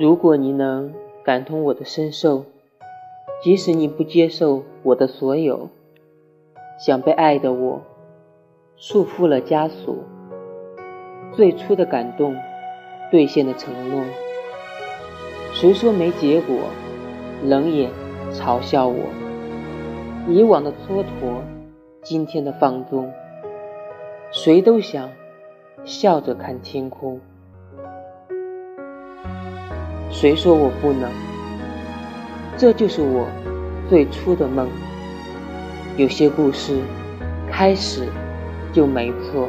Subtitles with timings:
[0.00, 0.94] 如果你能
[1.24, 2.44] 感同我的身受，
[3.42, 5.70] 即使你不接受我的所有，
[6.78, 7.82] 想被爱的我，
[8.76, 9.96] 束缚了枷锁，
[11.32, 12.36] 最初的感动，
[13.10, 14.04] 兑现的承诺。
[15.52, 16.56] 谁说没结果？
[17.44, 17.90] 冷眼
[18.32, 19.00] 嘲笑我，
[20.28, 21.40] 以往的蹉跎，
[22.02, 23.12] 今天的放纵。
[24.30, 25.10] 谁都想
[25.84, 27.20] 笑着看天空。
[30.20, 31.08] 谁说我不能？
[32.56, 33.28] 这就是我
[33.88, 34.68] 最初的梦。
[35.96, 36.76] 有些故事
[37.48, 38.08] 开始
[38.72, 39.48] 就没错。